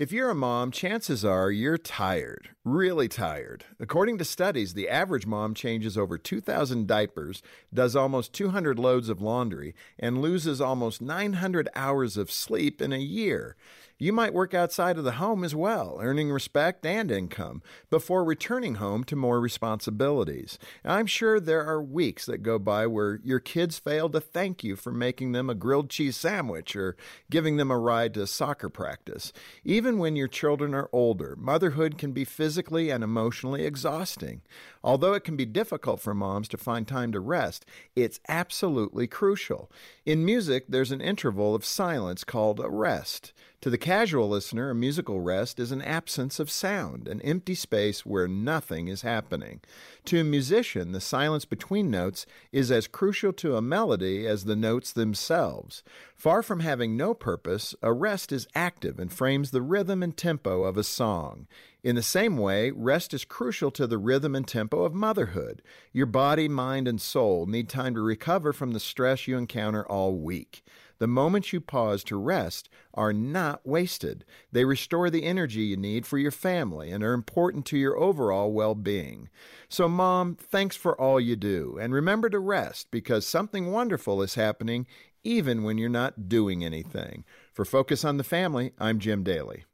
If 0.00 0.12
you're 0.12 0.30
a 0.30 0.34
mom, 0.34 0.70
chances 0.70 1.26
are 1.26 1.50
you're 1.50 1.76
tired, 1.76 2.48
really 2.64 3.06
tired. 3.06 3.66
According 3.78 4.16
to 4.16 4.24
studies, 4.24 4.72
the 4.72 4.88
average 4.88 5.26
mom 5.26 5.52
changes 5.52 5.98
over 5.98 6.16
2,000 6.16 6.86
diapers, 6.86 7.42
does 7.74 7.94
almost 7.94 8.32
200 8.32 8.78
loads 8.78 9.10
of 9.10 9.20
laundry, 9.20 9.74
and 9.98 10.22
loses 10.22 10.58
almost 10.58 11.02
900 11.02 11.68
hours 11.74 12.16
of 12.16 12.30
sleep 12.30 12.80
in 12.80 12.94
a 12.94 12.98
year. 12.98 13.56
You 14.02 14.14
might 14.14 14.32
work 14.32 14.54
outside 14.54 14.96
of 14.96 15.04
the 15.04 15.12
home 15.12 15.44
as 15.44 15.54
well, 15.54 15.98
earning 16.00 16.30
respect 16.30 16.86
and 16.86 17.10
income, 17.10 17.62
before 17.90 18.24
returning 18.24 18.76
home 18.76 19.04
to 19.04 19.14
more 19.14 19.38
responsibilities. 19.38 20.58
I'm 20.86 21.04
sure 21.04 21.38
there 21.38 21.66
are 21.66 21.82
weeks 21.82 22.24
that 22.24 22.38
go 22.38 22.58
by 22.58 22.86
where 22.86 23.20
your 23.22 23.40
kids 23.40 23.78
fail 23.78 24.08
to 24.08 24.18
thank 24.18 24.64
you 24.64 24.74
for 24.74 24.90
making 24.90 25.32
them 25.32 25.50
a 25.50 25.54
grilled 25.54 25.90
cheese 25.90 26.16
sandwich 26.16 26.74
or 26.74 26.96
giving 27.30 27.58
them 27.58 27.70
a 27.70 27.78
ride 27.78 28.14
to 28.14 28.26
soccer 28.26 28.70
practice. 28.70 29.34
Even 29.64 29.98
when 29.98 30.16
your 30.16 30.28
children 30.28 30.74
are 30.74 30.88
older, 30.94 31.36
motherhood 31.36 31.98
can 31.98 32.12
be 32.12 32.24
physically 32.24 32.88
and 32.88 33.04
emotionally 33.04 33.66
exhausting. 33.66 34.40
Although 34.82 35.12
it 35.12 35.24
can 35.24 35.36
be 35.36 35.44
difficult 35.44 36.00
for 36.00 36.14
moms 36.14 36.48
to 36.48 36.56
find 36.56 36.88
time 36.88 37.12
to 37.12 37.20
rest, 37.20 37.66
it's 37.94 38.18
absolutely 38.28 39.06
crucial. 39.06 39.70
In 40.06 40.24
music, 40.24 40.64
there's 40.70 40.90
an 40.90 41.02
interval 41.02 41.54
of 41.54 41.66
silence 41.66 42.24
called 42.24 42.60
a 42.60 42.70
rest. 42.70 43.34
To 43.62 43.68
the 43.68 43.76
casual 43.76 44.26
listener, 44.30 44.70
a 44.70 44.74
musical 44.74 45.20
rest 45.20 45.60
is 45.60 45.70
an 45.70 45.82
absence 45.82 46.40
of 46.40 46.50
sound, 46.50 47.06
an 47.06 47.20
empty 47.20 47.54
space 47.54 48.06
where 48.06 48.26
nothing 48.26 48.88
is 48.88 49.02
happening. 49.02 49.60
To 50.06 50.18
a 50.18 50.24
musician, 50.24 50.92
the 50.92 51.00
silence 51.00 51.44
between 51.44 51.90
notes 51.90 52.24
is 52.52 52.70
as 52.70 52.86
crucial 52.86 53.34
to 53.34 53.56
a 53.56 53.62
melody 53.62 54.26
as 54.26 54.46
the 54.46 54.56
notes 54.56 54.92
themselves. 54.92 55.82
Far 56.16 56.42
from 56.42 56.60
having 56.60 56.96
no 56.96 57.12
purpose, 57.12 57.74
a 57.82 57.92
rest 57.92 58.32
is 58.32 58.48
active 58.54 58.98
and 58.98 59.12
frames 59.12 59.50
the 59.50 59.60
rhythm 59.60 60.02
and 60.02 60.16
tempo 60.16 60.62
of 60.62 60.78
a 60.78 60.84
song. 60.84 61.46
In 61.82 61.96
the 61.96 62.02
same 62.02 62.38
way, 62.38 62.70
rest 62.70 63.12
is 63.12 63.26
crucial 63.26 63.70
to 63.72 63.86
the 63.86 63.98
rhythm 63.98 64.34
and 64.34 64.48
tempo 64.48 64.84
of 64.84 64.94
motherhood. 64.94 65.60
Your 65.92 66.06
body, 66.06 66.48
mind, 66.48 66.88
and 66.88 67.00
soul 67.00 67.44
need 67.44 67.68
time 67.68 67.92
to 67.94 68.00
recover 68.00 68.54
from 68.54 68.72
the 68.72 68.80
stress 68.80 69.28
you 69.28 69.36
encounter 69.36 69.86
all 69.86 70.16
week. 70.16 70.62
The 71.00 71.06
moments 71.06 71.52
you 71.52 71.62
pause 71.62 72.04
to 72.04 72.16
rest 72.16 72.68
are 72.92 73.12
not 73.12 73.66
wasted. 73.66 74.26
They 74.52 74.66
restore 74.66 75.08
the 75.08 75.24
energy 75.24 75.62
you 75.62 75.76
need 75.78 76.06
for 76.06 76.18
your 76.18 76.30
family 76.30 76.90
and 76.90 77.02
are 77.02 77.14
important 77.14 77.64
to 77.66 77.78
your 77.78 77.98
overall 77.98 78.52
well 78.52 78.74
being. 78.74 79.30
So, 79.68 79.88
Mom, 79.88 80.36
thanks 80.36 80.76
for 80.76 81.00
all 81.00 81.18
you 81.18 81.36
do. 81.36 81.78
And 81.80 81.94
remember 81.94 82.28
to 82.28 82.38
rest 82.38 82.90
because 82.90 83.26
something 83.26 83.72
wonderful 83.72 84.20
is 84.20 84.34
happening 84.34 84.86
even 85.24 85.62
when 85.64 85.78
you're 85.78 85.88
not 85.88 86.28
doing 86.28 86.62
anything. 86.62 87.24
For 87.54 87.64
Focus 87.64 88.04
on 88.04 88.18
the 88.18 88.24
Family, 88.24 88.72
I'm 88.78 88.98
Jim 88.98 89.22
Daly. 89.22 89.64